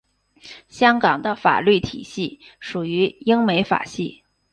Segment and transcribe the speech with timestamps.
[0.67, 4.23] 香港的法律体系属于英美法系。